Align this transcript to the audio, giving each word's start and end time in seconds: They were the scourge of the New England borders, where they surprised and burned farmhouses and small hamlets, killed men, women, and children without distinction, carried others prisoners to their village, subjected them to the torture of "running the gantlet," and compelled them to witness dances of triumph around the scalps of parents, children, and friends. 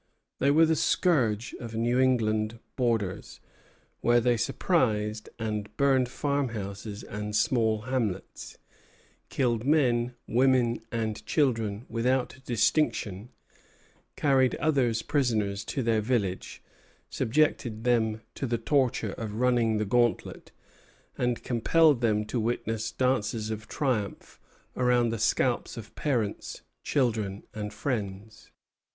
They 0.39 0.49
were 0.49 0.65
the 0.65 0.75
scourge 0.75 1.53
of 1.59 1.73
the 1.73 1.77
New 1.77 1.99
England 1.99 2.57
borders, 2.75 3.39
where 3.99 4.19
they 4.19 4.35
surprised 4.35 5.29
and 5.37 5.69
burned 5.77 6.09
farmhouses 6.09 7.03
and 7.03 7.35
small 7.35 7.81
hamlets, 7.81 8.57
killed 9.29 9.63
men, 9.63 10.15
women, 10.25 10.81
and 10.91 11.23
children 11.27 11.85
without 11.87 12.39
distinction, 12.43 13.29
carried 14.15 14.55
others 14.55 15.03
prisoners 15.03 15.63
to 15.65 15.83
their 15.83 16.01
village, 16.01 16.63
subjected 17.11 17.83
them 17.83 18.21
to 18.33 18.47
the 18.47 18.57
torture 18.57 19.13
of 19.19 19.35
"running 19.35 19.77
the 19.77 19.85
gantlet," 19.85 20.51
and 21.15 21.43
compelled 21.43 22.01
them 22.01 22.25
to 22.25 22.39
witness 22.39 22.91
dances 22.91 23.51
of 23.51 23.67
triumph 23.67 24.39
around 24.75 25.09
the 25.09 25.19
scalps 25.19 25.77
of 25.77 25.93
parents, 25.93 26.63
children, 26.81 27.43
and 27.53 27.71
friends. 27.71 28.49